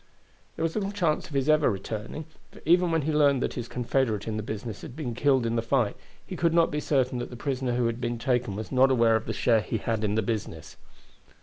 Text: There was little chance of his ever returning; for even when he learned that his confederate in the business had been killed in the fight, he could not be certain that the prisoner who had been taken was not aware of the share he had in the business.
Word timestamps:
There 0.55 0.63
was 0.63 0.73
little 0.73 0.91
chance 0.91 1.27
of 1.27 1.35
his 1.35 1.47
ever 1.47 1.69
returning; 1.69 2.25
for 2.51 2.59
even 2.65 2.89
when 2.89 3.03
he 3.03 3.13
learned 3.13 3.39
that 3.43 3.53
his 3.53 3.67
confederate 3.67 4.27
in 4.27 4.35
the 4.35 4.41
business 4.41 4.81
had 4.81 4.95
been 4.95 5.13
killed 5.13 5.45
in 5.45 5.55
the 5.55 5.61
fight, 5.61 5.95
he 6.25 6.35
could 6.35 6.55
not 6.55 6.71
be 6.71 6.79
certain 6.79 7.19
that 7.19 7.29
the 7.29 7.35
prisoner 7.35 7.73
who 7.75 7.85
had 7.85 8.01
been 8.01 8.17
taken 8.17 8.55
was 8.55 8.71
not 8.71 8.89
aware 8.89 9.15
of 9.15 9.27
the 9.27 9.31
share 9.33 9.61
he 9.61 9.77
had 9.77 10.03
in 10.03 10.15
the 10.15 10.23
business. 10.23 10.75